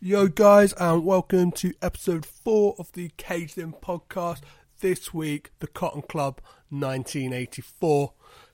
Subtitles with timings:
[0.00, 4.42] Yo, guys, and welcome to episode four of the Caged In podcast.
[4.78, 6.40] This week, the Cotton Club
[6.70, 8.12] 1984.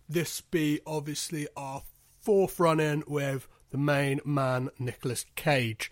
[0.09, 1.83] This be obviously our
[2.23, 5.91] fourth run in with the main man, Nicolas Cage.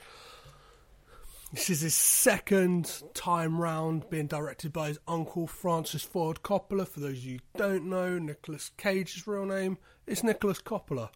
[1.53, 6.89] This is his second time round being directed by his uncle Francis Ford Coppola.
[6.89, 9.77] For those of you don't know, Nicolas Cage's real name
[10.07, 11.11] is Nicolas Coppola.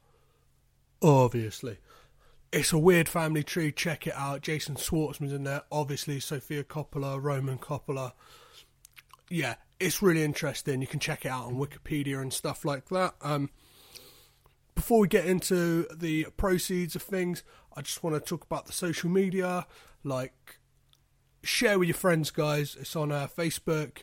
[1.01, 1.79] Obviously.
[2.53, 4.41] It's a weird family tree, check it out.
[4.41, 8.13] Jason Schwartzman's in there, obviously Sofia Coppola, Roman Coppola.
[9.29, 10.81] Yeah, it's really interesting.
[10.81, 13.15] You can check it out on Wikipedia and stuff like that.
[13.21, 13.51] Um,
[14.75, 17.43] before we get into the proceeds of things,
[17.77, 19.67] I just want to talk about the social media.
[20.05, 20.61] Like,
[21.43, 22.77] share with your friends, guys.
[22.79, 24.03] It's on uh, Facebook,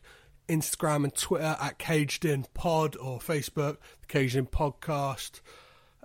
[0.49, 5.41] Instagram, and Twitter at Caged In Pod or Facebook, the Caged In Podcast,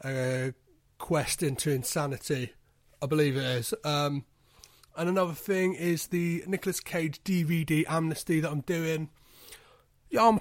[0.05, 0.53] uh,
[0.99, 2.53] Quest into Insanity,
[3.01, 3.75] I believe it is.
[3.85, 4.25] Um,
[4.97, 9.11] and another thing is the Nicolas Cage DVD amnesty that I'm doing.
[10.11, 10.41] Yeah, I'm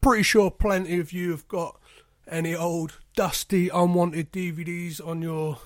[0.00, 1.80] pretty sure plenty of you have got
[2.28, 5.58] any old dusty unwanted DVDs on your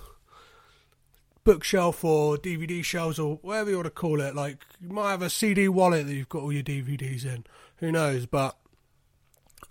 [1.44, 4.34] bookshelf or DVD shelves or whatever you want to call it.
[4.34, 7.44] Like you might have a CD wallet that you've got all your DVDs in.
[7.76, 8.26] Who knows?
[8.26, 8.56] But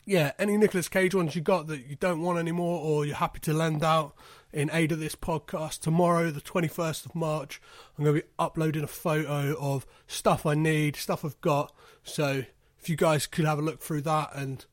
[0.05, 3.39] yeah, any Nicolas Cage ones you got that you don't want anymore or you're happy
[3.42, 4.14] to lend out
[4.53, 7.59] in aid of this podcast, tomorrow, the 21st of March,
[7.97, 11.73] I'm going to be uploading a photo of stuff I need, stuff I've got.
[12.03, 12.43] So
[12.79, 14.63] if you guys could have a look through that and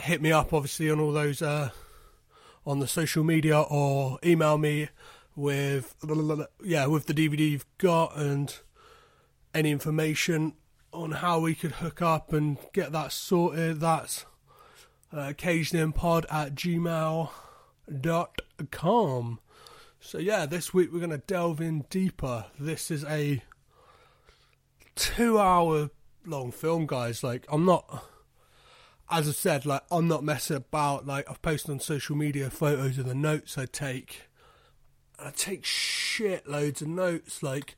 [0.00, 1.70] hit me up, obviously, on all those, uh,
[2.66, 4.88] on the social media or email me
[5.36, 5.94] with,
[6.64, 8.60] yeah, with the DVD you've got and
[9.54, 10.54] any information
[10.92, 13.80] on how we could hook up and get that sorted.
[13.80, 14.24] That's
[15.12, 15.32] uh,
[15.94, 17.47] pod at gmail dot
[18.70, 19.40] com.
[20.00, 22.46] So yeah, this week we're going to delve in deeper.
[22.58, 23.42] This is a
[24.94, 25.90] two-hour
[26.24, 27.22] long film, guys.
[27.22, 28.04] Like I'm not,
[29.10, 31.06] as I said, like I'm not messing about.
[31.06, 34.22] Like I've posted on social media photos of the notes I take.
[35.18, 37.42] I take shit loads of notes.
[37.42, 37.76] Like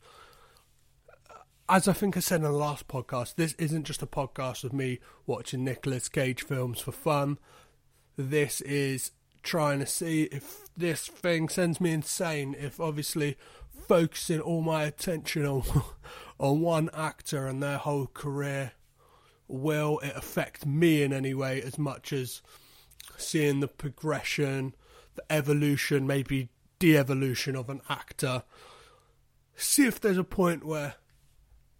[1.71, 4.73] as I think I said in the last podcast, this isn't just a podcast of
[4.73, 7.39] me watching Nicolas Cage films for fun.
[8.17, 9.13] This is
[9.43, 12.55] trying to see if this thing sends me insane.
[12.59, 13.37] If obviously
[13.89, 15.65] focusing all my attention on
[16.41, 18.73] on one actor and their whole career,
[19.49, 22.41] will it affect me in any way as much as
[23.17, 24.75] seeing the progression,
[25.15, 28.45] the evolution, maybe de-evolution of an actor?
[29.57, 30.95] See if there's a point where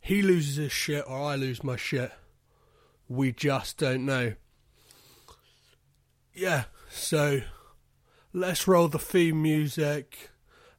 [0.01, 2.13] he loses his shit or I lose my shit.
[3.09, 4.35] We just don't know.
[6.35, 7.41] Yeah, so
[8.33, 10.31] let's roll the theme music,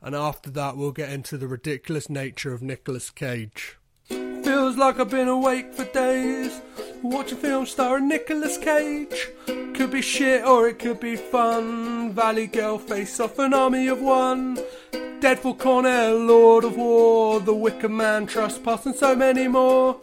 [0.01, 3.77] and after that, we'll get into the ridiculous nature of Nicolas Cage.
[4.07, 6.61] Feels like I've been awake for days,
[7.01, 9.29] watching film starring Nicolas Cage.
[9.73, 12.13] Could be shit or it could be fun.
[12.13, 14.57] Valley Girl face off an army of one.
[15.21, 19.95] Deadfall Cornell, Lord of War, The Wicker Man, Trespass, and so many more.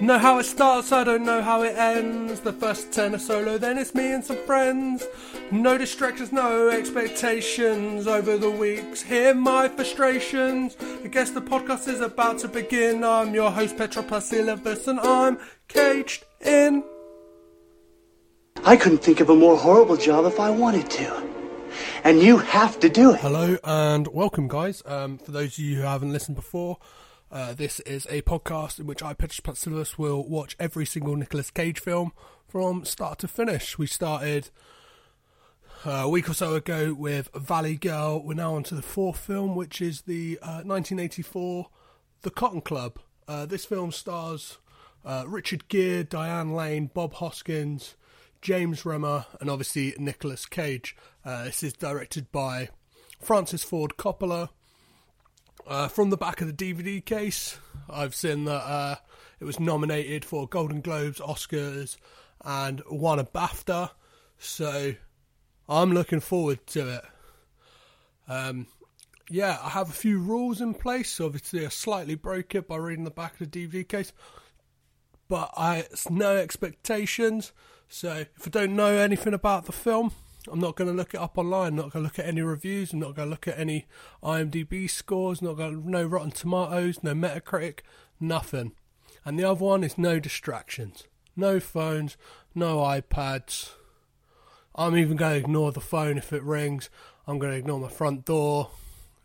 [0.00, 2.40] Know how it starts, I don't know how it ends.
[2.40, 5.06] The first tenor solo, then it's me and some friends.
[5.50, 9.02] No distractions, no expectations over the weeks.
[9.02, 10.74] Hear my frustrations.
[11.04, 13.04] I guess the podcast is about to begin.
[13.04, 16.82] I'm your host, Petros Patsilivas, and I'm caged in.
[18.64, 21.31] I couldn't think of a more horrible job if I wanted to
[22.04, 23.20] and you have to do it.
[23.20, 24.82] Hello and welcome, guys.
[24.86, 26.78] Um, for those of you who haven't listened before,
[27.30, 31.50] uh, this is a podcast in which I, Petros Patsilivas, will watch every single Nicolas
[31.50, 32.12] Cage film
[32.48, 33.78] from start to finish.
[33.78, 34.50] We started
[35.84, 38.22] uh, a week or so ago with Valley Girl.
[38.22, 41.68] We're now on to the fourth film, which is the uh, 1984
[42.22, 42.98] The Cotton Club.
[43.26, 44.58] Uh, this film stars
[45.04, 47.96] uh, Richard Gere, Diane Lane, Bob Hoskins,
[48.40, 50.96] James Remar, and obviously Nicolas Cage.
[51.24, 52.68] Uh, this is directed by
[53.20, 54.48] Francis Ford Coppola.
[55.64, 57.58] Uh, from the back of the DVD case,
[57.88, 58.96] I've seen that uh,
[59.38, 61.96] it was nominated for Golden Globes, Oscars,
[62.44, 63.90] and won a BAFTA.
[64.38, 64.94] So
[65.68, 67.04] I'm looking forward to it.
[68.26, 68.66] Um,
[69.30, 71.20] yeah, I have a few rules in place.
[71.20, 74.12] Obviously, I slightly broke it by reading the back of the DVD case,
[75.28, 77.52] but I no expectations.
[77.88, 80.12] So if I don't know anything about the film,
[80.50, 81.68] I'm not going to look it up online.
[81.68, 82.92] I'm not going to look at any reviews.
[82.92, 83.86] I'm not going to look at any
[84.22, 85.40] IMDb scores.
[85.40, 87.80] Not going no Rotten Tomatoes, no Metacritic,
[88.18, 88.72] nothing.
[89.24, 91.04] And the other one is no distractions,
[91.36, 92.16] no phones,
[92.54, 93.70] no iPads.
[94.74, 96.90] I'm even going to ignore the phone if it rings.
[97.26, 98.70] I'm going to ignore my front door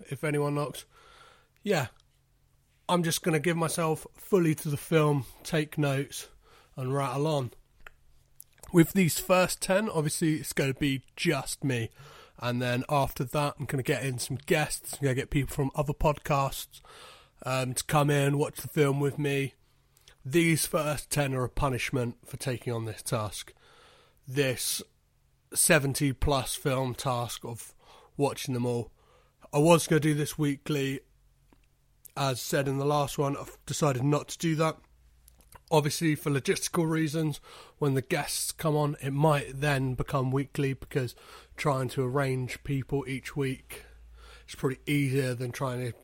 [0.10, 0.86] if anyone knocks.
[1.64, 1.88] yeah,
[2.88, 6.28] I'm just going to give myself fully to the film, take notes,
[6.76, 7.52] and rattle on.
[8.74, 11.90] With these first 10, obviously, it's going to be just me.
[12.40, 14.94] And then after that, I'm going to get in some guests.
[14.94, 16.82] I'm going to get people from other podcasts
[17.46, 19.54] um, to come in, watch the film with me.
[20.26, 23.54] These first 10 are a punishment for taking on this task.
[24.28, 24.82] This
[25.54, 27.74] 70 plus film task of
[28.18, 28.92] watching them all.
[29.54, 31.00] I was going to do this weekly.
[32.16, 34.78] As said in the last one, I've decided not to do that.
[35.70, 37.42] Obviously, for logistical reasons,
[37.78, 41.14] when the guests come on, it might then become weekly because
[41.58, 43.84] trying to arrange people each week
[44.48, 45.98] is pretty easier than trying to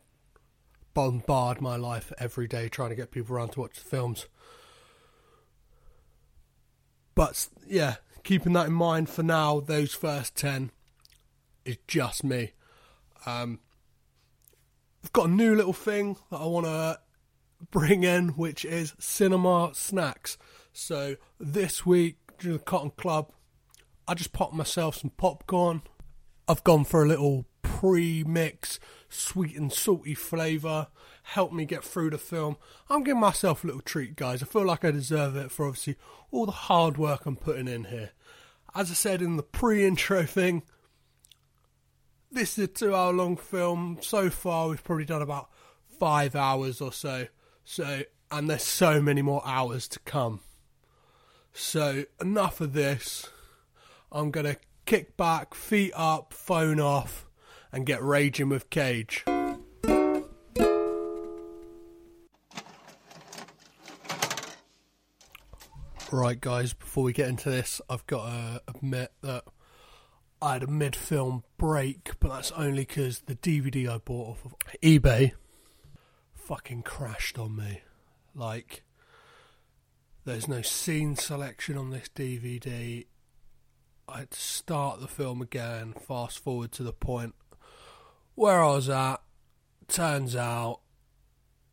[0.93, 4.27] bombard my life every day trying to get people around to watch the films.
[7.15, 10.71] But yeah, keeping that in mind for now, those first 10
[11.65, 12.51] is just me.
[13.25, 13.59] Um,
[15.03, 16.99] I've got a new little thing that I want to
[17.71, 20.37] bring in, which is cinema snacks.
[20.71, 23.31] So this week during the Cotton Club,
[24.07, 25.81] I just popped myself some popcorn.
[26.47, 28.79] I've gone for a little pre-mix
[29.09, 30.87] sweet and salty flavour.
[31.23, 32.57] Help me get through the film.
[32.89, 34.43] I'm giving myself a little treat, guys.
[34.43, 35.95] I feel like I deserve it for obviously
[36.31, 38.11] all the hard work I'm putting in here.
[38.75, 40.63] As I said in the pre-intro thing,
[42.31, 43.99] this is a two-hour long film.
[44.01, 45.49] So far, we've probably done about
[45.99, 47.27] five hours or so.
[47.63, 50.41] So, and there's so many more hours to come.
[51.53, 53.29] So, enough of this.
[54.11, 57.25] I'm going to kick back, feet up, phone off,
[57.71, 59.23] and get raging with Cage.
[66.11, 69.45] Right, guys, before we get into this, I've got to admit that
[70.43, 74.45] I had a mid film break, but that's only because the DVD I bought off
[74.45, 75.31] of eBay
[76.45, 77.81] fucking crashed on me.
[78.35, 78.83] Like,
[80.25, 83.05] there's no scene selection on this DVD.
[84.07, 87.35] I had to start the film again, fast forward to the point
[88.35, 89.21] where I was at.
[89.87, 90.79] Turns out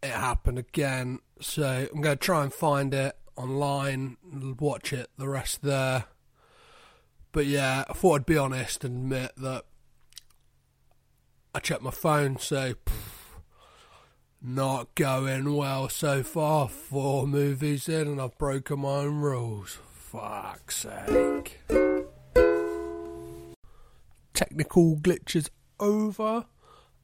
[0.02, 1.20] it happened again.
[1.40, 4.16] So I'm going to try and find it online,
[4.58, 6.05] watch it the rest there.
[7.32, 9.64] But yeah, I thought I'd be honest and admit that
[11.55, 12.75] I checked my phone, so
[14.42, 16.69] not going well so far.
[16.69, 19.78] Four movies in, and I've broken my own rules.
[19.92, 21.60] Fuck's sake.
[24.34, 26.46] Technical glitches over,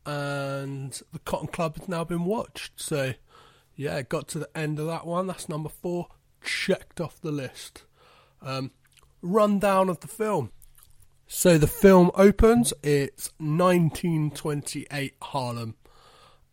[0.05, 2.81] and the Cotton Club has now been watched.
[2.81, 3.15] So,
[3.75, 5.27] yeah, got to the end of that one.
[5.27, 6.09] That's number four,
[6.43, 7.85] checked off the list.
[8.41, 8.71] Um,
[9.23, 10.53] rundown of the film.
[11.29, 15.75] So the film opens, it's 1928 Harlem,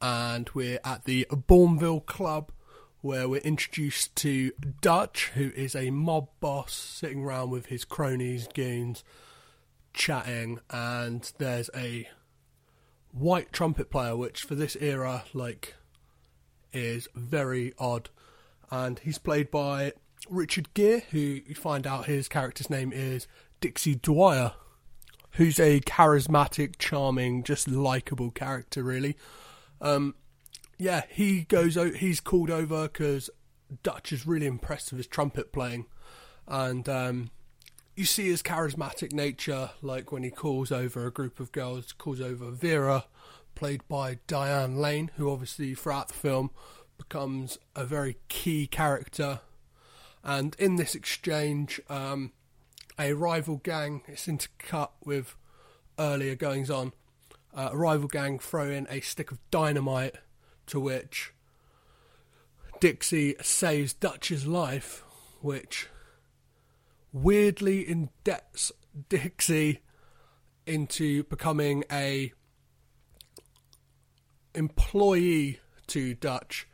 [0.04, 2.52] and we're at the Bamville Club
[3.00, 4.52] where we're introduced to
[4.82, 9.04] Dutch, who is a mob boss sitting around with his cronies, goons,
[9.94, 12.08] chatting, and there's a
[13.12, 15.76] white trumpet player, which for this era, like,
[16.74, 18.10] is very odd.
[18.72, 19.94] And he's played by
[20.30, 23.28] Richard Gere, who you find out his character's name is
[23.62, 24.54] Dixie Dwyer,
[25.32, 29.16] who's a charismatic, charming, just likable character, really.
[29.84, 30.16] Um,
[30.80, 31.76] yeah, he goes.
[31.76, 33.30] He's called over because
[33.84, 35.86] Dutch is really impressed with his trumpet playing,
[36.48, 37.30] and um,
[37.96, 42.20] you see his charismatic nature, like when he calls over a group of girls, calls
[42.20, 43.06] over Vera,
[43.54, 46.50] played by Diane Lane, who obviously throughout the film
[46.98, 49.42] becomes a very key character
[50.24, 52.32] and in this exchange, um,
[52.98, 55.36] a rival gang is intercut with
[56.00, 56.94] earlier goings on.
[57.56, 60.16] Uh, a rival gang throw in a stick of dynamite,
[60.66, 61.34] to which
[62.80, 65.04] Dixie saves Dutch's life,
[65.42, 65.88] which
[67.12, 68.72] weirdly indebts
[69.08, 69.82] Dixie
[70.66, 72.34] into becoming a
[74.56, 76.68] employee to Dutch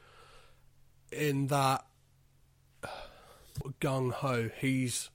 [1.11, 1.85] in that
[3.81, 4.49] gung ho.
[4.59, 5.09] He's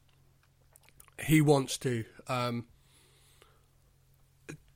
[1.25, 2.05] he wants to.
[2.29, 2.67] Um,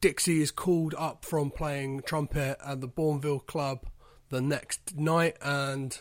[0.00, 3.87] Dixie is called up from playing trumpet at the Bamville Club
[4.28, 5.99] the next night and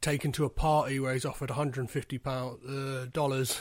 [0.00, 3.60] taken to a party where he's offered 150 pound uh, dollars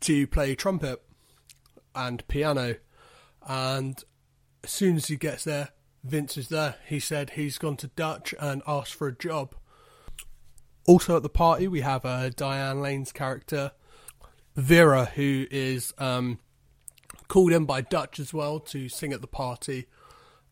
[0.00, 1.02] to play trumpet
[1.94, 2.76] and piano.
[3.46, 4.02] And
[4.62, 5.70] as soon as he gets there,
[6.02, 6.76] Vince is there.
[6.86, 9.54] He said he's gone to Dutch and asked for a job.
[10.86, 13.72] Also at the party, we have uh, Diane Lane's character,
[14.56, 16.38] Vera, who is um,
[17.28, 19.86] called in by Dutch as well to sing at the party.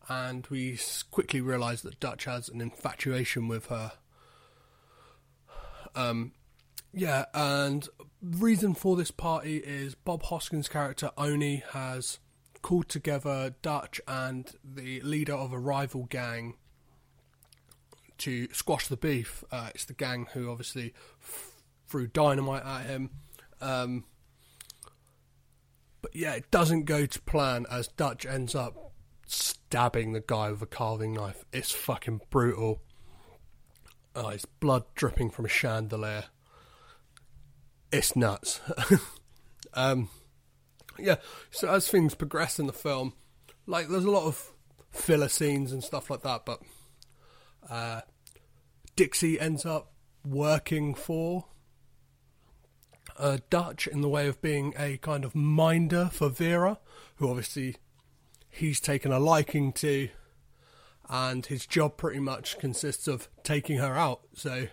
[0.09, 0.77] and we
[1.11, 3.93] quickly realise that Dutch has an infatuation with her.
[5.95, 6.33] Um,
[6.93, 7.87] yeah, and
[8.21, 12.19] reason for this party is Bob Hoskins' character Owney has
[12.61, 16.55] called together Dutch and the leader of a rival gang
[18.19, 19.43] to squash the beef.
[19.51, 21.51] Uh, it's the gang who obviously f-
[21.87, 23.09] threw dynamite at him.
[23.61, 24.05] Um,
[26.03, 28.91] but yeah, it doesn't go to plan as Dutch ends up
[29.25, 31.45] stabbing the guy with a carving knife.
[31.53, 32.81] It's fucking brutal.
[34.13, 36.25] Oh, it's blood dripping from a chandelier.
[37.89, 38.59] It's nuts.
[39.73, 40.09] um,
[40.99, 41.15] yeah,
[41.51, 43.13] so as things progress in the film,
[43.65, 44.51] like there's a lot of
[44.91, 46.61] filler scenes and stuff like that, but
[47.69, 48.01] uh,
[48.97, 49.93] Dixie ends up
[50.25, 51.45] working for
[53.17, 56.79] uh, Dutch in the way of being a kind of minder for Vera,
[57.15, 57.77] who obviously
[58.49, 60.09] he's taken a liking to,
[61.09, 64.21] and his job pretty much consists of taking her out.
[64.33, 64.67] So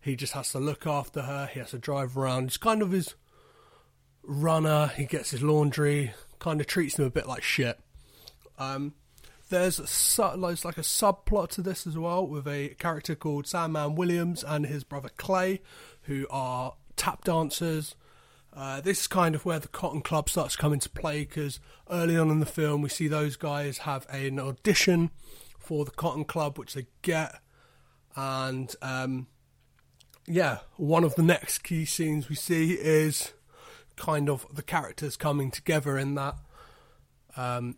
[0.00, 1.46] he just has to look after her.
[1.52, 2.48] He has to drive around.
[2.48, 3.14] It's kind of his
[4.22, 4.92] runner.
[4.96, 6.12] He gets his laundry.
[6.38, 7.80] Kind of treats him a bit like shit.
[8.58, 8.94] Um,
[9.48, 13.94] there's su- there's like a subplot to this as well with a character called Sandman
[13.94, 15.60] Williams and his brother Clay,
[16.02, 17.94] who are tap dancers.
[18.52, 21.24] Uh, this is kind of where the Cotton Club starts coming to come into play
[21.24, 21.58] because
[21.90, 25.10] early on in the film we see those guys have an audition
[25.58, 27.40] for the Cotton Club, which they get,
[28.14, 29.26] and um,
[30.26, 33.32] yeah, one of the next key scenes we see is
[33.96, 36.36] kind of the characters coming together in that.
[37.36, 37.76] Um,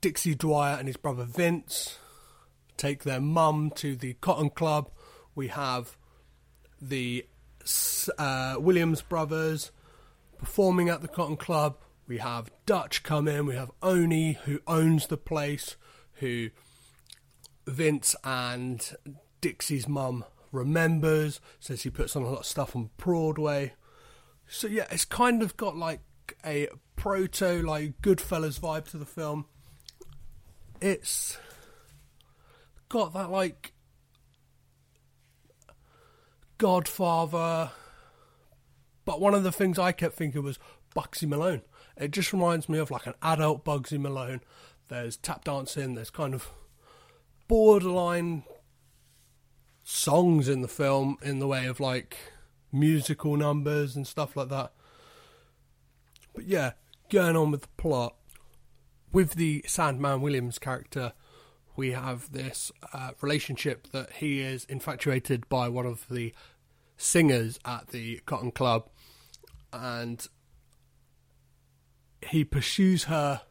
[0.00, 1.98] Dixie Dwyer and his brother Vince
[2.76, 4.90] take their mum to the Cotton Club.
[5.34, 5.96] We have
[6.80, 7.26] the
[8.18, 9.70] uh, Williams brothers
[10.38, 11.76] performing at the Cotton Club.
[12.06, 13.46] We have Dutch come in.
[13.46, 15.76] We have Owney, who owns the place,
[16.14, 16.50] who
[17.66, 18.94] Vince and
[19.40, 23.74] Dixie's mum remembers, says he puts on a lot of stuff on Broadway.
[24.46, 26.00] So yeah, it's kind of got like
[26.44, 29.46] a proto like Goodfellas vibe to the film.
[30.80, 31.38] It's
[32.88, 33.73] got that like
[36.58, 37.70] Godfather,
[39.04, 40.58] but one of the things I kept thinking was
[40.94, 41.62] Bugsy Malone.
[41.96, 44.40] It just reminds me of like an adult Bugsy Malone.
[44.88, 45.94] There's tap dancing.
[45.94, 46.50] There's kind of
[47.48, 48.44] borderline
[49.82, 52.16] songs in the film in the way of like
[52.72, 54.72] musical numbers and stuff like that.
[56.34, 56.72] But yeah,
[57.10, 58.16] going on with the plot,
[59.12, 61.12] with the Sandman Williams character,
[61.76, 66.32] we have this uh, relationship that he is infatuated by one of the
[66.96, 68.88] singers at the Cotton Club,
[69.72, 70.26] and
[72.22, 73.42] he pursues her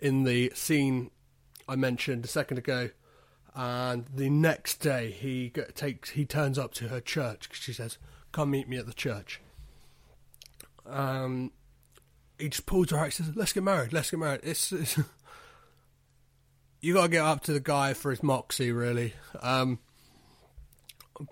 [0.00, 1.10] in the scene
[1.68, 2.90] I mentioned a second ago.
[3.54, 7.98] And the next day, he takes he turns up to her church she says,
[8.32, 9.40] "Come meet me at the church."
[10.86, 11.52] Um,
[12.38, 13.06] he just pulls her out.
[13.06, 13.92] He says, "Let's get married.
[13.92, 14.98] Let's get married." It's, it's
[16.84, 19.14] you got to get up to the guy for his moxie, really.
[19.40, 19.78] Um,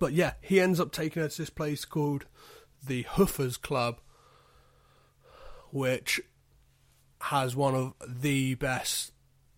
[0.00, 2.24] but yeah, he ends up taking her to this place called
[2.86, 4.00] the Hoofers Club,
[5.70, 6.22] which
[7.20, 9.12] has one of the best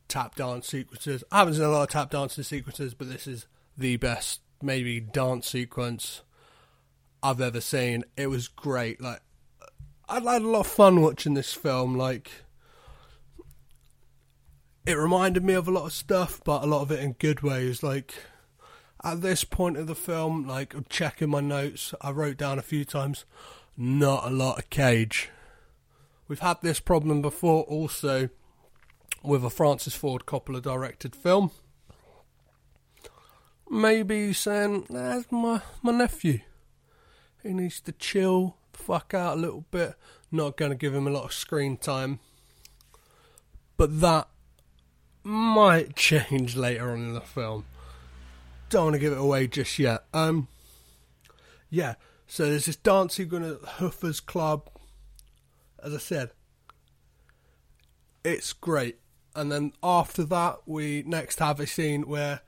[0.09, 1.23] tap dance sequences.
[1.31, 3.47] I haven't seen a lot of tap dancing sequences, but this is
[3.79, 6.23] the best, maybe dance sequence
[7.23, 8.03] I've ever seen.
[8.17, 9.01] It was great.
[9.01, 9.21] Like,
[10.09, 11.97] I had a lot of fun watching this film.
[11.97, 12.44] Like,
[14.87, 17.41] it reminded me of a lot of stuff, but a lot of it in good
[17.41, 17.83] ways.
[17.83, 18.15] Like,
[19.03, 22.63] at this point of the film, like, I'm checking my notes, I wrote down a
[22.63, 23.25] few times,
[23.77, 25.31] not a lot of Cage.
[26.29, 28.29] We've had this problem before also
[29.23, 31.51] with a Francis Ford Coppola directed film.
[33.71, 36.41] Maybe saying, that's my, my nephew.
[37.43, 39.95] He needs to chill the fuck out a little bit.
[40.31, 42.21] Not going to give him a lot of screen time.
[43.77, 44.29] But that
[45.25, 47.65] might change later on in the film.
[48.69, 50.05] Don't want to give it away just yet.
[50.13, 50.49] Um,
[51.71, 51.95] yeah,
[52.27, 54.69] so there's this dance going at Hoofer's Club.
[55.83, 56.31] As I said,
[58.25, 58.99] it's great.
[59.35, 62.41] And then after that, we next have a scene where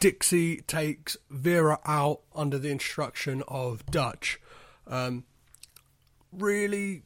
[0.00, 4.40] Dixie takes Vera out under the instruction of Dutch.
[4.86, 5.24] Um,
[6.32, 7.02] really,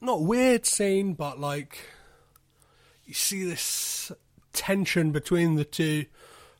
[0.00, 1.80] not weird scene, but like
[3.04, 4.12] you see this
[4.52, 6.06] tension between the two,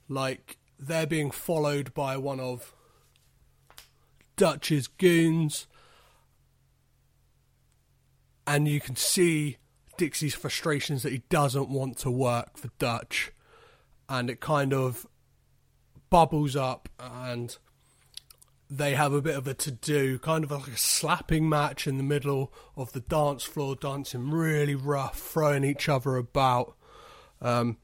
[0.08, 2.74] like they're being followed by one of
[4.36, 5.66] Dutch's goons,
[8.46, 9.58] and you can see
[9.96, 13.32] Dixie's frustrations that he doesn't want to work for Dutch,
[14.08, 15.06] and it kind of
[16.10, 17.56] bubbles up, and
[18.68, 21.98] they have a bit of a to do, kind of like a slapping match in
[21.98, 26.74] the middle of the dance floor, dancing really rough, throwing each other about.
[27.40, 27.76] Um,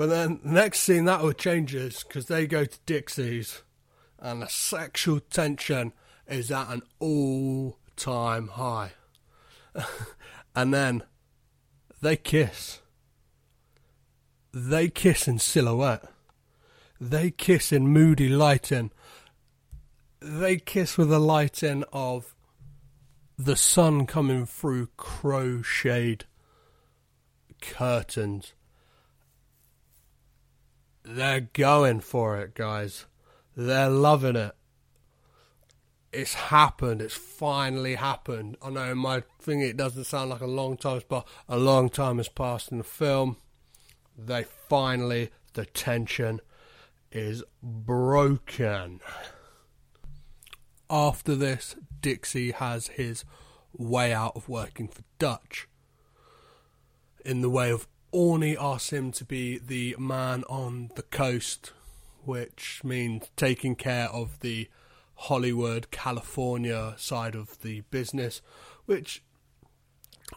[0.00, 3.62] but then the next scene that all changes because they go to Dixie's,
[4.18, 5.92] and the sexual tension
[6.26, 8.92] is at an all-time high.
[10.56, 11.02] and then
[12.00, 12.80] they kiss.
[14.54, 16.06] They kiss in silhouette.
[16.98, 18.92] They kiss in moody lighting.
[20.18, 22.34] They kiss with the lighting of
[23.36, 26.24] the sun coming through crow shade
[27.60, 28.54] curtains.
[31.02, 33.06] They're going for it, guys.
[33.56, 34.54] They're loving it.
[36.12, 37.00] It's happened.
[37.00, 38.56] It's finally happened.
[38.62, 42.16] I know my thing it doesn't sound like a long time, but a long time
[42.18, 43.36] has passed in the film.
[44.18, 46.40] They finally, the tension
[47.12, 49.00] is broken.
[50.88, 53.24] After this, Dixie has his
[53.76, 55.68] way out of working for Dutch.
[57.24, 61.72] In the way of Owney asks him to be the man on the coast,
[62.24, 64.68] which means taking care of the
[65.14, 68.42] Hollywood, California side of the business,
[68.86, 69.22] which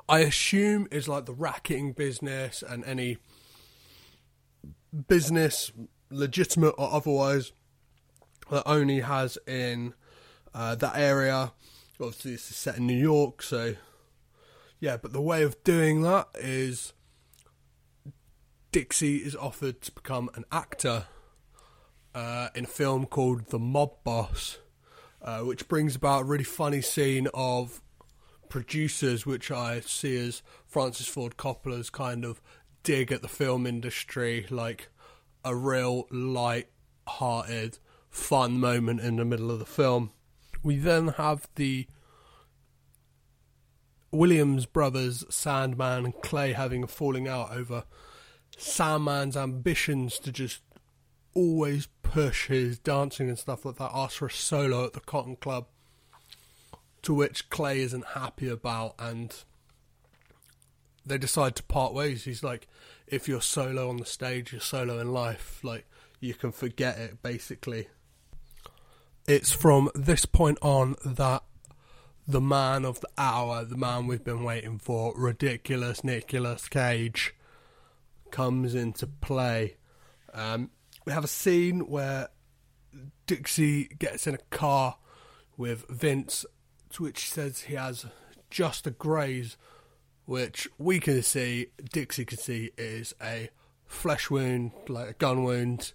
[0.08, 3.18] I assume is like the racketing business and any
[5.08, 5.72] business,
[6.10, 7.54] legitimate or otherwise,
[8.52, 9.94] that only has in
[10.54, 11.54] uh, that area.
[12.00, 13.76] Obviously, this is set in New York, so
[14.80, 14.98] yeah.
[14.98, 16.94] But the way of doing that is
[18.74, 21.06] Dixie is offered to become an actor
[22.16, 24.58] uh, in a film called The Mob Boss,
[25.22, 27.84] uh, which brings about a really funny scene of
[28.50, 32.42] producers, which I see as Francis Ford Coppola's kind of
[32.82, 34.90] dig at the film industry, like
[35.46, 37.78] a real light-hearted,
[38.10, 40.10] fun moment in the middle of the film.
[40.64, 41.86] We then have the
[44.12, 47.84] Williams brothers, Sandman and Clay, having a falling out over
[48.58, 50.62] Sandman's ambitions to just
[51.34, 55.36] always push his dancing and stuff like that, ask for a solo at the Cotton
[55.36, 55.66] Club,
[57.02, 59.36] to which Clay isn't happy about, and
[61.06, 62.24] they decide to part ways.
[62.24, 62.68] He's like,
[63.08, 65.60] if you're solo on the stage, you're solo in life.
[65.64, 65.86] Like,
[66.20, 67.88] you can forget it, basically.
[69.28, 71.44] It's from this point on that
[72.28, 77.34] the man of the hour, the man we've been waiting for, ridiculous Nicolas Cage,
[78.34, 79.78] comes into play.
[80.34, 80.72] Um,
[81.06, 82.30] we have a scene where
[83.28, 84.98] Dixie gets in a car
[85.56, 86.44] with Vince,
[86.90, 88.08] to which says he has
[88.50, 89.56] just a graze,
[90.26, 93.50] which we can see, Dixie can see, is a
[93.86, 95.94] flesh wound, like a gun wound.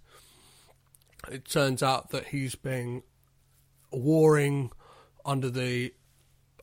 [1.29, 3.03] It turns out that he's been
[3.91, 4.71] warring
[5.25, 5.93] under the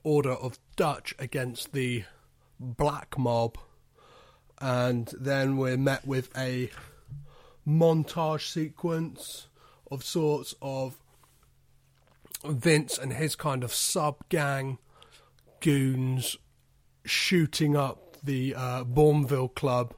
[0.04, 2.06] order of Dutch against the
[2.62, 3.58] black mob,
[4.60, 6.70] and then we're met with a
[7.68, 9.48] montage sequence
[9.92, 10.98] of sorts of
[12.44, 14.78] Vince and his kind of sub gang
[15.62, 16.38] goons
[17.06, 19.94] shooting up the uh, Bamville Club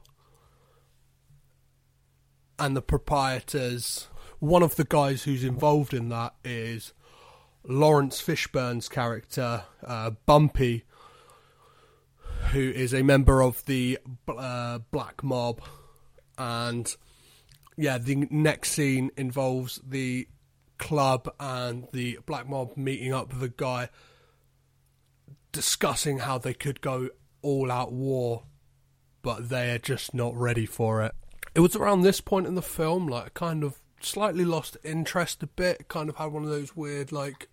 [2.58, 4.08] and the proprietors.
[4.38, 6.92] One of the guys who's involved in that is
[7.64, 10.84] Laurence Fishburne's character, uh, Bumpy,
[12.48, 15.60] who is a member of the uh, Black Mob.
[16.36, 16.94] And
[17.76, 20.28] yeah, the next scene involves the
[20.78, 23.88] club and the Black Mob meeting up with a guy
[25.52, 27.08] discussing how they could go
[27.42, 28.44] all out war,
[29.22, 31.12] but they're just not ready for it.
[31.54, 35.42] It was around this point in the film, like, I kind of slightly lost interest
[35.42, 37.48] a bit, kind of had one of those weird, like,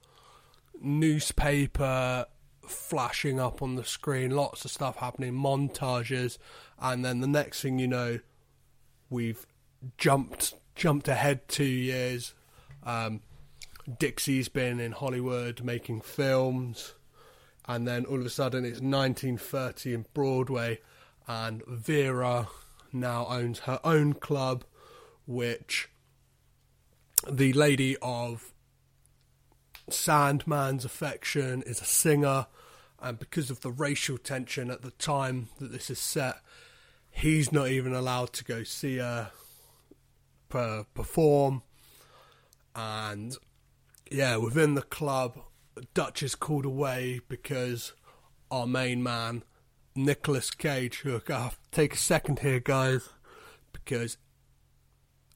[0.82, 2.26] newspaper
[2.68, 6.38] flashing up on the screen, lots of stuff happening, montages,
[6.80, 8.20] and then the next thing you know,
[9.10, 9.46] we've
[9.98, 12.34] jumped jumped ahead two years.
[12.84, 13.22] Um,
[14.00, 16.94] Dixie's been in Hollywood making films,
[17.66, 20.80] and then all of a sudden it's 1930 in Broadway,
[21.28, 22.48] and Vera
[22.92, 24.64] now owns her own club,
[25.26, 25.90] which
[27.30, 28.54] the lady of
[29.90, 32.48] Sandman's affection is a singer,
[33.06, 36.38] and because of the racial tension at the time that this is set,
[37.12, 39.30] he's not even allowed to go see her
[40.50, 41.62] per- perform.
[42.76, 43.38] And
[44.10, 45.38] yeah, within the club,
[45.94, 47.94] Dutch is called away because
[48.50, 49.44] our main man
[49.96, 51.04] Nicolas Cage.
[51.06, 53.10] Look, I'll uh, take a second here, guys,
[53.72, 54.18] because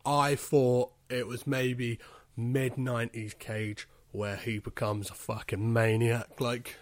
[0.03, 1.99] I thought it was maybe
[2.35, 6.41] mid 90s Cage where he becomes a fucking maniac.
[6.41, 6.75] Like,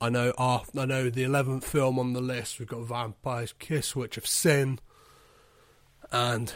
[0.00, 4.16] I know I know the 11th film on the list, we've got Vampire's Kiss, Switch
[4.16, 4.78] of Sin,
[6.12, 6.52] and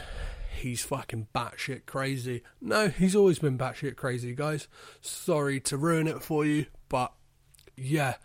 [0.59, 2.43] he's fucking batshit crazy.
[2.61, 4.67] No, he's always been batshit crazy, guys.
[5.01, 7.13] Sorry to ruin it for you, but
[7.75, 8.15] yeah,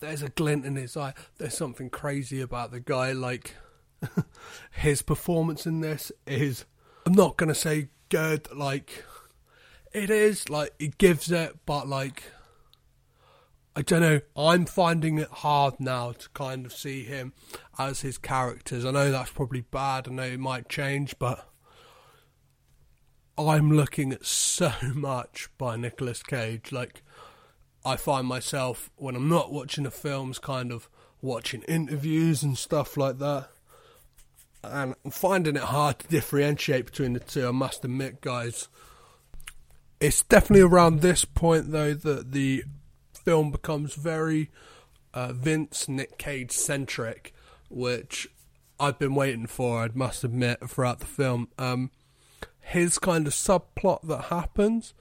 [0.00, 1.14] there's a glint in his eye.
[1.38, 3.12] There's something crazy about the guy.
[3.12, 3.54] Like,
[4.70, 6.64] his performance in this is,
[7.06, 9.04] I'm not to say good, like,
[9.92, 12.22] it is, like, he gives it, but like,
[13.74, 14.20] I don't know.
[14.36, 17.32] I'm finding it hard now to kind of see him
[17.78, 18.84] as his characters.
[18.84, 20.08] I know that's probably bad.
[20.08, 21.48] I know it might change, but
[23.38, 26.70] I'm looking at so much by Nicolas Cage.
[26.70, 27.02] Like,
[27.84, 30.90] I find myself when I'm not watching the films, kind of
[31.22, 33.48] watching interviews and stuff like that.
[34.62, 38.68] And I'm finding it hard to differentiate between the two, I must admit, guys.
[39.98, 42.64] It's definitely around this point, though, that the
[43.24, 44.50] film becomes very
[45.14, 47.34] uh, Vince Nick Cage centric,
[47.68, 48.28] which
[48.78, 49.82] I've been waiting for.
[49.82, 51.48] I must admit throughout the film.
[51.58, 51.90] Um,
[52.60, 54.94] his kind of subplot that happens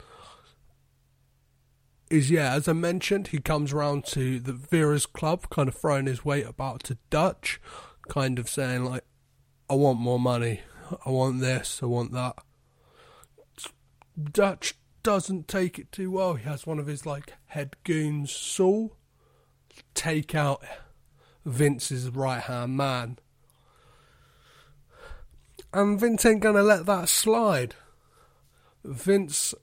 [2.10, 6.08] is yeah, as I mentioned, he comes around to the Vera's club, kind of throwing
[6.08, 7.62] his weight about to Dutch,
[8.10, 9.06] kind of saying like,
[9.70, 10.62] "I want more money,
[11.06, 12.36] I want this, I want that."
[14.22, 16.36] Dutch doesn't take it too well.
[16.36, 18.96] He has one of his like head goons, Saul,
[19.94, 20.64] take out
[21.46, 23.20] Vince's right hand man.
[25.74, 27.76] And Vince ain't gonna let that slide.
[28.84, 29.54] Vince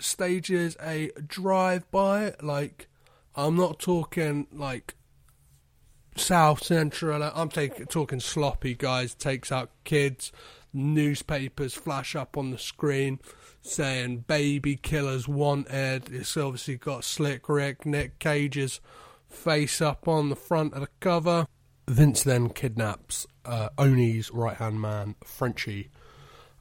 [0.00, 2.88] stages a drive by, like
[3.34, 4.94] I'm not talking like
[6.16, 7.22] South Central.
[7.22, 9.14] I'm take, talking sloppy guys.
[9.14, 10.32] Takes out kids.
[10.72, 13.18] Newspapers flash up on the screen
[13.62, 16.12] saying baby killers wanted.
[16.12, 18.80] It's obviously got Slick Rick, Nick Cage's
[19.28, 21.46] face up on the front of the cover.
[21.88, 25.90] Vince then kidnaps uh, Owney's right hand man, Frenchie,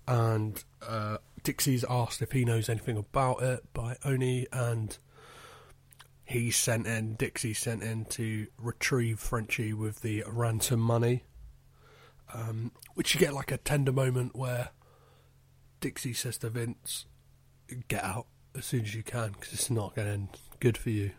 [0.08, 4.98] and uh, Dixie's asked if he knows anything about it by Oni, and
[6.24, 11.24] he's sent in, Dixie sent in to retrieve Frenchie with the ransom money.
[12.34, 14.70] Um, which you get like a tender moment where
[15.82, 17.06] Dixie says to Vince,
[17.88, 20.92] "Get out as soon as you can, because it's not going to end good for
[20.92, 21.12] you."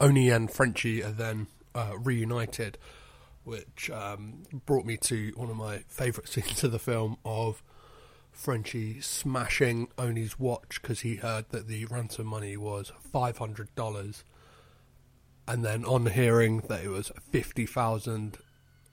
[0.00, 2.78] Owney and Frenchie are then uh, reunited,
[3.44, 7.62] which um, brought me to one of my favourite scenes of the film of
[8.30, 14.22] Frenchie smashing Owney's watch because he heard that the ransom money was five hundred dollars,
[15.48, 18.38] and then on hearing that it was fifty thousand,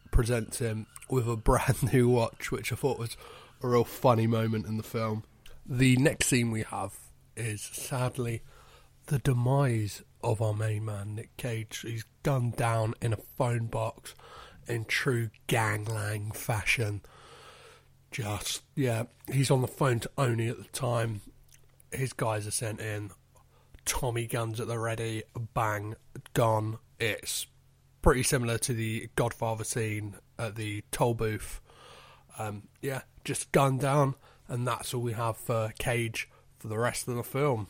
[0.09, 3.17] presents him with a brand new watch, which I thought was
[3.63, 5.23] a real funny moment in the film.
[5.65, 6.97] The next scene we have
[7.35, 8.41] is sadly
[9.07, 11.79] the demise of our main man, Nick Cage.
[11.79, 14.13] He's gunned down in a phone box
[14.67, 17.01] in true ganglang fashion.
[18.11, 21.21] Just, yeah, he's on the phone to Owney at the time.
[21.91, 23.11] His guys are sent in.
[23.85, 25.23] Tommy guns at the ready.
[25.53, 25.95] Bang,
[26.33, 26.77] gone.
[26.99, 27.47] It's
[28.01, 31.59] pretty similar to the Godfather scene at the toll booth.
[32.37, 34.15] Um, yeah, just gunned down,
[34.47, 37.67] and that's all we have for Cage for the rest of the film.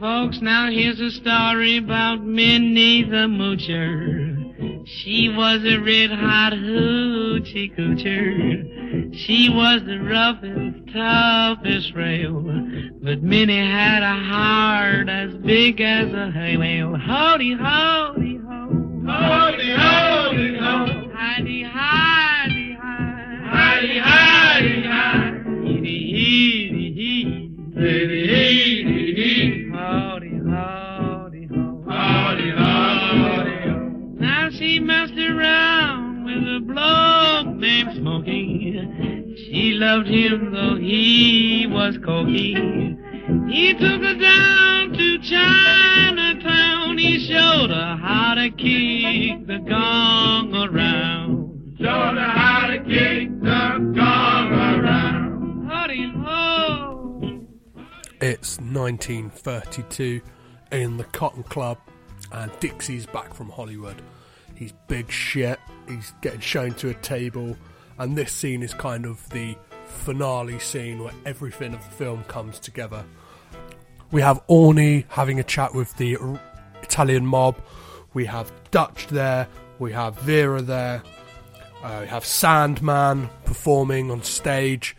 [0.00, 4.86] Folks, now here's a story about Minnie the Moocher.
[4.86, 8.77] She was a red hot hoochie coocher.
[9.12, 12.42] She was the roughest, toughest rail.
[13.02, 16.96] But Minnie had a heart as big as a hay whale.
[16.96, 19.04] Howdy, howdy, ho.
[19.06, 20.17] Howdy, howdy, ho.
[39.78, 42.54] Loved him though he was cocky.
[43.48, 46.98] He took her down to Chinatown.
[46.98, 51.76] He showed her how to kick the gong around.
[51.78, 55.68] Showed her how to kick the gong around.
[55.68, 57.46] Howdy ho!
[58.20, 60.20] It's 1932
[60.72, 61.78] in the Cotton Club,
[62.32, 64.02] and Dixie's back from Hollywood.
[64.56, 67.56] He's big shit, he's getting shown to a table,
[67.96, 69.56] and this scene is kind of the
[69.88, 73.04] finale scene where everything of the film comes together.
[74.10, 76.16] We have Owney having a chat with the
[76.82, 77.56] Italian mob.
[78.14, 79.48] We have Dutch there.
[79.78, 81.02] We have Vera there.
[81.82, 84.96] Uh, we have Sandman performing on stage.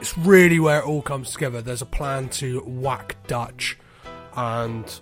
[0.00, 1.62] It's really where it all comes together.
[1.62, 3.78] There's a plan to whack Dutch,
[4.34, 5.00] and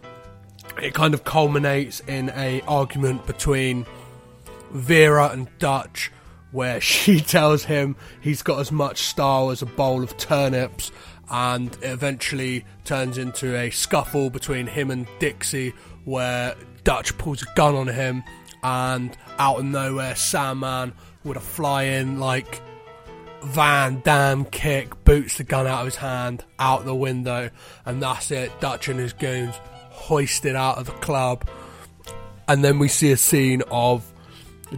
[0.82, 3.86] it kind of culminates in a argument between
[4.72, 6.12] Vera and Dutch,
[6.52, 10.90] where she tells him he's got as much style as a bowl of turnips,
[11.30, 17.46] and it eventually turns into a scuffle between him and Dixie, where Dutch pulls a
[17.54, 18.24] gun on him,
[18.62, 20.92] and out of nowhere, Sandman
[21.24, 22.60] with a fly in like
[23.42, 27.50] Van Damme kick, boots the gun out of his hand, out the window,
[27.86, 28.52] and that's it.
[28.60, 29.54] Dutch and his goons
[29.90, 31.48] hoisted out of the club.
[32.48, 34.12] And then we see a scene of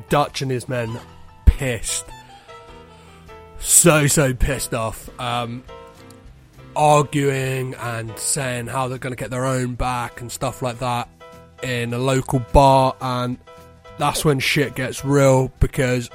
[0.08, 0.98] Dutch and his men
[1.62, 2.06] pissed.
[3.60, 5.08] So, so pissed off.
[5.20, 5.62] Um,
[6.74, 11.08] arguing and saying how they're going to get their own back and stuff like that
[11.62, 12.96] in a local bar.
[13.00, 13.38] And
[13.96, 16.10] that's when shit gets real because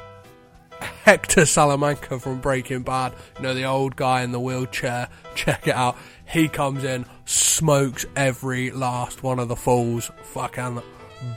[0.82, 5.76] Hector Salamanca from Breaking Bad, you know, the old guy in the wheelchair, check it
[5.76, 5.98] out.
[6.26, 10.82] He comes in, smokes every last one of the fools, fucking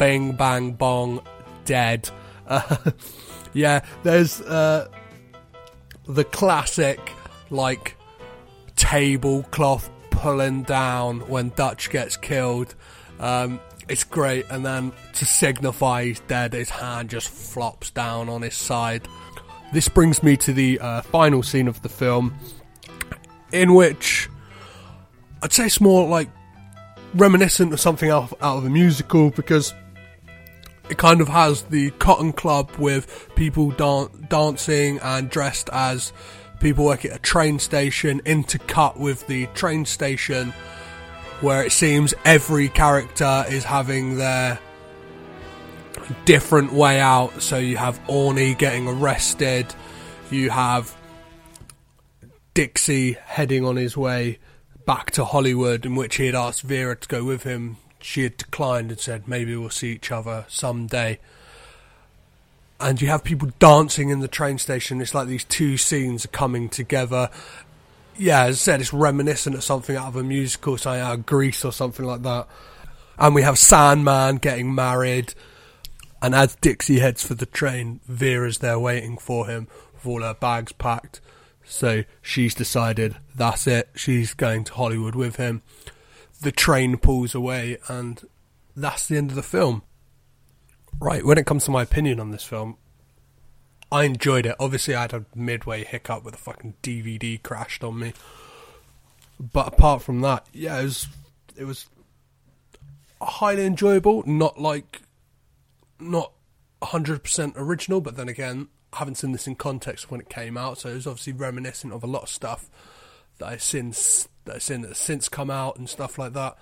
[0.01, 1.21] bing bang bong,
[1.65, 2.11] dead.
[2.49, 2.77] Uh,
[3.53, 4.89] yeah, there's uh,
[6.07, 7.01] the classic,
[7.51, 7.97] like,
[8.77, 12.75] tablecloth pulling down when Dutch gets killed.
[13.19, 18.43] Um, it's great, and then to signify he's dead, his hand just flops down on
[18.43, 19.09] his side.
[19.73, 22.35] This brings me to the uh, final scene of the film,
[23.53, 24.29] in which
[25.43, 26.29] I'd say it's more like
[27.15, 29.75] reminiscent of something out, out of a musical because
[30.91, 36.13] it kind of has the Cotton Club with people dan- dancing and dressed as
[36.59, 40.53] people work at a train station, intercut with the train station
[41.41, 44.59] where it seems every character is having their
[46.25, 47.41] different way out.
[47.41, 49.75] So you have Owney getting arrested,
[50.31, 50.95] you have
[52.53, 54.39] Dixie heading on his way
[54.87, 57.77] back to Hollywood, in which he had asked Vera to go with him.
[58.01, 61.19] She had declined and said, maybe we'll see each other someday.
[62.79, 65.01] And you have people dancing in the train station.
[65.01, 67.29] It's like these two scenes are coming together.
[68.17, 71.19] Yeah, as I said, it's reminiscent of something out of a musical, say uh, out
[71.19, 72.49] of Grease or something like that.
[73.19, 75.35] And we have Sandman getting married.
[76.23, 80.35] And as Dixie heads for the train, Vera's there waiting for him with all her
[80.35, 81.21] bags packed.
[81.65, 83.91] So she's decided that's it.
[83.95, 85.63] She's going to Hollywood with him.
[86.41, 88.23] The train pulls away, and
[88.77, 89.83] that's the end of the film.
[90.99, 92.77] Right, when it comes to my opinion on this film,
[93.93, 94.57] I enjoyed it.
[94.61, 98.13] Obviously, I had a midway hiccup with a fucking DVD crashed on me.
[99.39, 101.09] But apart from that, yeah, it was
[101.57, 101.87] it was
[103.21, 104.23] highly enjoyable.
[104.27, 105.01] Not like
[105.99, 106.33] not
[106.83, 110.57] hundred percent original, but then again, I haven't seen this in context when it came
[110.57, 112.69] out, so it was obviously reminiscent of a lot of stuff
[113.39, 116.57] that I've since that I've seen that's since come out and stuff like that.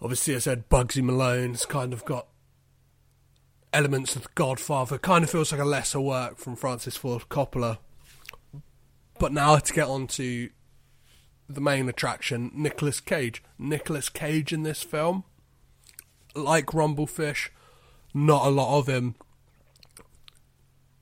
[0.00, 2.26] Obviously, I said Bugsy Malone's kind of got
[3.72, 4.98] elements of The Godfather.
[4.98, 7.78] Kind of feels like a lesser work from Francis Ford Coppola.
[9.18, 10.50] But now to get on to
[11.48, 13.42] the main attraction, Nicolas Cage.
[13.58, 15.24] Nicolas Cage in this film,
[16.34, 17.50] like Rumblefish,
[18.14, 19.14] not a lot of him.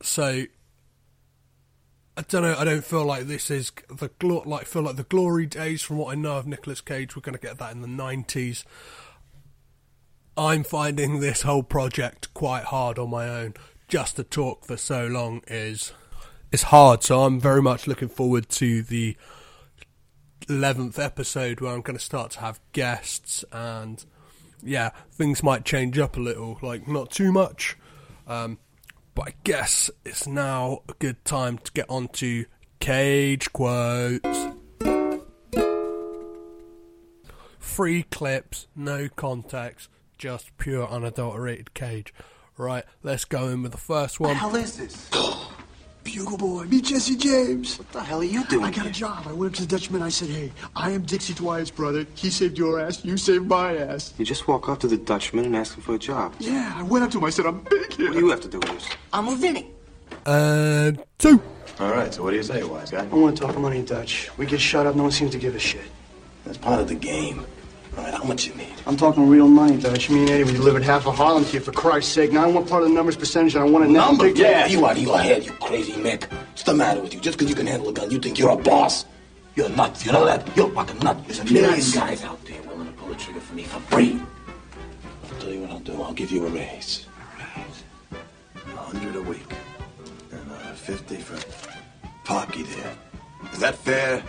[0.03, 0.45] So
[2.17, 2.57] I don't know.
[2.59, 5.97] I don't feel like this is the glo- like feel like the glory days from
[5.97, 7.17] what I know of Nicolas Cage.
[7.17, 8.65] We're going to get that in the nineties.
[10.37, 13.55] I'm finding this whole project quite hard on my own.
[13.89, 15.93] Just to talk for so long is
[16.53, 17.03] is hard.
[17.03, 19.17] So I'm very much looking forward to the
[20.49, 24.05] eleventh episode where I'm going to start to have guests and
[24.63, 26.59] yeah, things might change up a little.
[26.61, 27.77] Like not too much.
[28.27, 28.59] Um,
[29.21, 32.47] but I guess it's now a good time to get on to
[32.79, 34.49] Cage quotes.
[37.59, 42.15] Free clips, no context, just pure unadulterated Cage.
[42.57, 44.37] Right, let's go in with the first What one.
[44.37, 45.11] the hell is this?
[46.03, 47.79] Bugle boy, meet Jesse James.
[47.79, 48.65] What the hell are you doing?
[48.65, 49.27] I got a job.
[49.27, 50.03] I went up to the Dutchman.
[50.03, 52.07] I said, hey, I am Dixie Dwyer's brother.
[52.15, 53.05] He saved your ass.
[53.05, 54.15] You saved my ass.
[54.17, 56.35] You just walk up to the Dutchman and ask him for a job.
[56.39, 57.25] Yeah, I went up to him.
[57.25, 58.09] I said, I'm big here.
[58.09, 58.89] What do you have to do with this?
[59.13, 59.71] I'm with Vinny.
[60.27, 61.41] And two.
[61.79, 63.05] All right, so what do you say, wise guy?
[63.05, 64.31] I want to talk money in Dutch.
[64.37, 64.97] We get shot up.
[64.97, 65.85] No one seems to give a shit.
[66.45, 67.45] That's part of the game.
[67.97, 68.73] All right, how much you need?
[68.87, 70.09] I'm talking real money, Dutch.
[70.11, 72.33] Me and Eddie, we delivered half of Harlem to you, for Christ's sake.
[72.33, 74.07] Now I want part of the numbers percentage, and I want it now.
[74.07, 74.29] Number?
[74.29, 76.31] Yeah, you out of your head, you crazy Mick.
[76.31, 77.21] What's the matter with you?
[77.21, 79.05] Just because you can handle a gun, you think you're a boss?
[79.57, 80.47] You're nuts, you know that?
[80.57, 81.21] You're fucking nuts.
[81.27, 81.95] There's a million Yes.
[81.95, 84.21] guys out there willing to pull the trigger for me for free.
[85.25, 86.01] I'll tell you what I'll do.
[86.03, 87.07] I'll give you a raise.
[88.55, 89.53] A hundred a week.
[90.31, 91.37] And uh, fifty for
[92.25, 92.97] Pocky there.
[93.53, 94.23] Is that fair?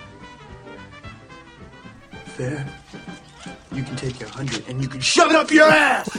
[2.26, 2.68] Fair.
[3.74, 6.10] You can take your hundred, and you can shove it up your ass!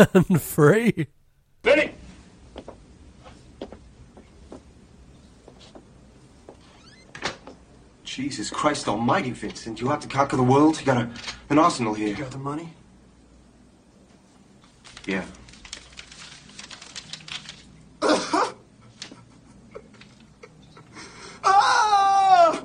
[0.14, 1.06] and free.
[1.62, 1.92] Benny!
[8.04, 9.80] Jesus Christ almighty, Vincent.
[9.80, 10.78] You have to conquer the world?
[10.80, 11.10] You got a,
[11.48, 12.08] an arsenal here.
[12.08, 12.68] You got the money?
[15.06, 15.24] Yeah.
[21.42, 22.64] Ah!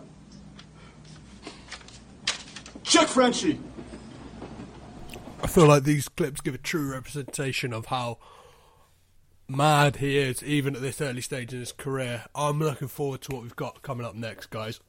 [2.84, 3.60] Check Frenchy!
[5.42, 8.18] I feel like these clips give a true representation of how
[9.48, 12.26] mad he is, even at this early stage in his career.
[12.36, 14.82] I'm looking forward to what we've got coming up next, guys.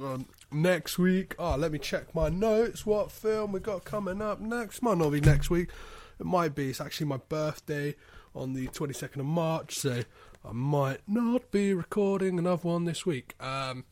[0.00, 2.86] Um, next week, oh, let me check my notes.
[2.86, 4.82] What film we got coming up next?
[4.82, 5.70] Might not be next week.
[6.20, 6.70] It might be.
[6.70, 7.96] It's actually my birthday
[8.36, 10.02] on the 22nd of March, so
[10.44, 13.34] I might not be recording another one this week.
[13.40, 13.84] Um,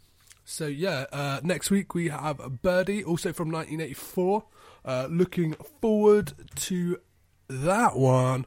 [0.45, 4.45] so yeah, uh, next week we have a Birdy, also from 1984.
[4.85, 6.99] Uh, looking forward to
[7.49, 8.47] that one.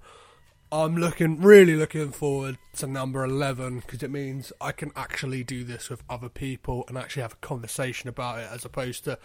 [0.72, 5.63] I'm looking, really looking forward to number 11 because it means I can actually do
[5.63, 9.19] this with other people and actually have a conversation about it as opposed to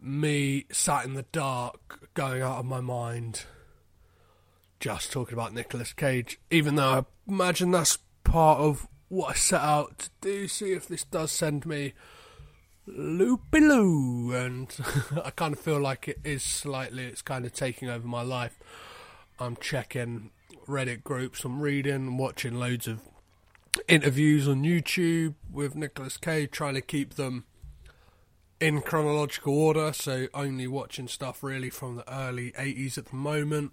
[0.00, 3.46] me sat in the dark, going out of my mind,
[4.78, 6.38] just talking about Nicolas Cage.
[6.50, 10.86] Even though I imagine that's part of what I set out to do, see if
[10.86, 11.94] this does send me
[12.96, 14.32] loopy loo.
[14.32, 14.74] And
[15.24, 18.58] I kind of feel like it is slightly, it's kind of taking over my life.
[19.38, 20.30] I'm checking
[20.66, 23.00] Reddit groups, I'm reading, watching loads of
[23.88, 27.44] interviews on YouTube with Nicolas Cage, trying to keep them
[28.60, 33.72] in chronological order, so only watching stuff really from the early 80s at the moment.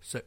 [0.00, 0.22] So,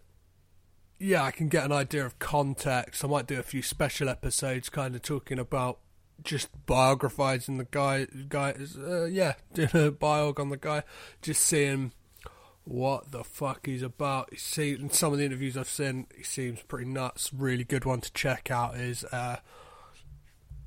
[0.99, 3.03] yeah, I can get an idea of context.
[3.03, 5.79] I might do a few special episodes kind of talking about
[6.23, 10.84] just biographizing the guy, guy uh, yeah, doing a biog on the guy,
[11.21, 11.91] just seeing
[12.63, 14.30] what the fuck he's about.
[14.32, 17.32] You see, in some of the interviews I've seen, he seems pretty nuts.
[17.34, 19.38] Really good one to check out is uh,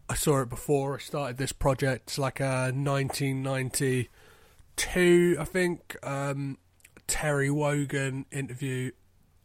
[0.08, 2.18] I saw it before I started this project.
[2.18, 5.96] Like a 1992, I think.
[6.02, 6.58] Um,
[7.06, 8.92] Terry Wogan interview.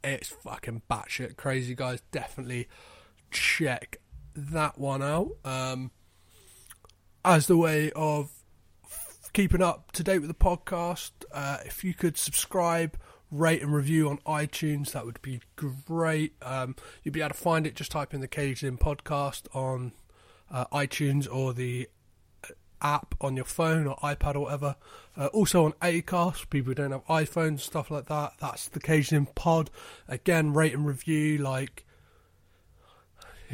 [0.03, 2.01] It's fucking batshit crazy, guys.
[2.11, 2.67] Definitely
[3.31, 3.99] check
[4.35, 5.31] that one out.
[5.43, 5.91] Um,
[7.25, 8.31] as the way of
[9.33, 12.97] keeping up to date with the podcast, uh, if you could subscribe,
[13.31, 16.33] rate, and review on iTunes, that would be great.
[16.41, 17.75] Um, you'll be able to find it.
[17.75, 19.93] Just type in the Caged In podcast on
[20.51, 21.89] uh, iTunes or the
[22.83, 24.75] app on your phone or iPad or whatever.
[25.17, 28.33] Uh, also on Acast, people who don't have iPhones, stuff like that.
[28.39, 29.71] That's the Caged In pod.
[30.07, 31.37] Again, rate and review.
[31.37, 31.85] Like,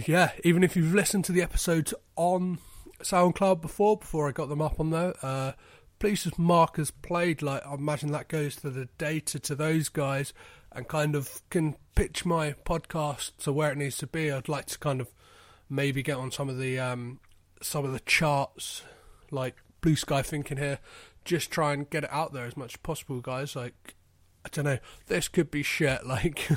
[0.08, 2.60] yeah, even if you've listened to the episodes on
[3.02, 5.54] SoundCloud before, before I got them up on there, uh,
[6.00, 7.42] please just mark as played.
[7.42, 10.34] Like, I imagine that goes to the data to those guys
[10.72, 14.32] and kind of can pitch my podcast to where it needs to be.
[14.32, 15.10] I'd like to kind of
[15.70, 17.20] maybe get on some of the um,
[17.62, 18.84] some of the charts,
[19.32, 20.80] like Blue Sky Thinking here.
[21.26, 23.56] Just try and get it out there as much as possible, guys.
[23.56, 23.96] Like,
[24.46, 26.02] I don't know, this could be shit.
[26.06, 26.50] Like,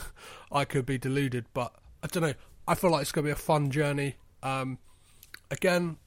[0.50, 2.34] I could be deluded, but I don't know.
[2.72, 4.14] I feel like it's going to be a fun journey.
[4.42, 4.78] Um,
[5.50, 5.98] again,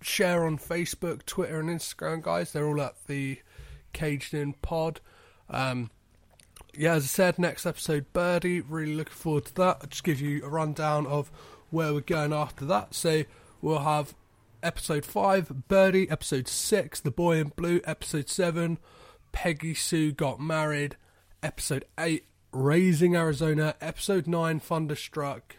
[0.00, 2.50] share on Facebook, Twitter, and Instagram, guys.
[2.50, 3.38] They're all at the
[3.92, 5.00] Caged In Pod.
[5.48, 5.92] Um,
[6.74, 8.60] yeah, as I said, next episode, Birdy.
[8.60, 9.78] Really looking forward to that.
[9.80, 11.30] I'll just give you a rundown of
[11.70, 12.96] where we're going after that.
[12.96, 13.22] So
[13.62, 14.16] we'll have
[14.60, 16.10] episode 5, Birdy.
[16.10, 17.80] Episode 6, The Boy in Blue.
[17.84, 18.78] Episode 7,
[19.30, 20.96] Peggy Sue Got Married.
[21.44, 23.76] Episode 8, Raising Arizona.
[23.80, 25.54] Episode 9, Thunderstruck.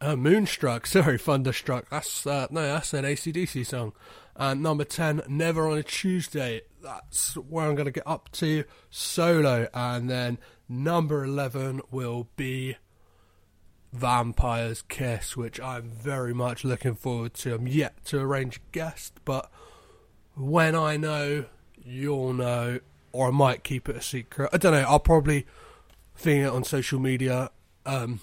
[0.00, 1.88] Uh, Moonstruck, sorry, Thunderstruck.
[1.90, 3.92] That's uh, no, that's an ACDC song.
[4.34, 6.62] And number ten, Never on a Tuesday.
[6.82, 9.68] That's where I'm going to get up to solo.
[9.72, 10.38] And then
[10.68, 12.76] number eleven will be
[13.92, 17.54] Vampire's Kiss, which I'm very much looking forward to.
[17.54, 19.50] I'm yet to arrange a guest, but
[20.34, 21.46] when I know,
[21.82, 22.80] you'll know,
[23.12, 24.50] or I might keep it a secret.
[24.52, 24.84] I don't know.
[24.86, 25.46] I'll probably
[26.14, 27.50] thing it on social media.
[27.86, 28.20] Um,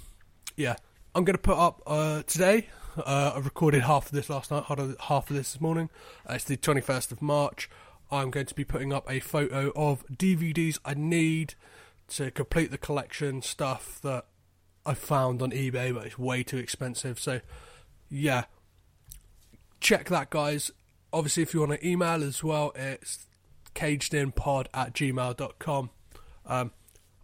[0.56, 0.76] yeah.
[1.16, 2.70] I'm going to put up uh, today.
[2.98, 5.92] Uh, I recorded half of this last night, half of this this morning.
[6.28, 7.70] Uh, it's the 21st of March.
[8.10, 11.54] I'm going to be putting up a photo of DVDs I need
[12.10, 14.26] to complete the collection stuff that
[14.88, 17.20] I found on eBay, but it's way too expensive.
[17.20, 17.42] So,
[18.10, 18.46] yeah,
[19.80, 20.72] check that, guys.
[21.12, 23.28] Obviously, if you want to email as well, it's
[23.76, 25.90] cagedinpod at gmail.com.
[26.48, 26.72] Um,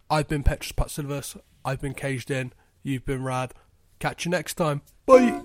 [0.08, 1.40] I've been Petros Patsilivas.
[1.64, 2.52] I've been Caged In.
[2.84, 3.52] You've been Rad.
[4.00, 4.82] Catch you next time.
[5.06, 5.42] Bye.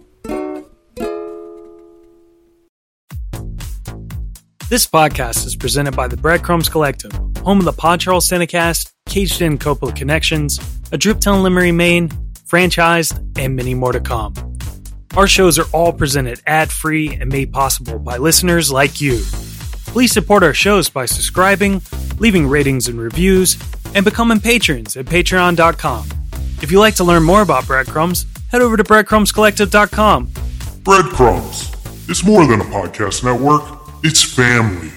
[4.68, 7.12] This podcast is presented by the Breadcrumbs Collective,
[7.44, 10.58] home of the Pod Charles Cinecast, Caged In Coppola Connections,
[10.92, 12.10] A Driptown Limerick, Maine,
[12.50, 14.34] franchised, and many more to come.
[15.16, 19.22] Our shows are all presented ad free and made possible by listeners like you.
[19.88, 21.82] Please support our shows by subscribing,
[22.18, 23.58] leaving ratings and reviews,
[23.94, 26.08] and becoming patrons at patreon.com.
[26.62, 28.26] If you'd like to learn more about Breadcrumbs,
[28.56, 30.32] head over to breadcrumbscollective.com.
[30.84, 31.72] Breadcrumbs.
[32.10, 33.64] It's more than a podcast network,
[34.02, 34.95] it's family.